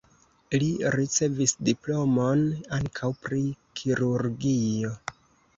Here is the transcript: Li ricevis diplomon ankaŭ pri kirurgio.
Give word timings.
Li 0.61 0.69
ricevis 0.95 1.53
diplomon 1.69 2.41
ankaŭ 2.79 3.13
pri 3.27 3.43
kirurgio. 3.81 4.97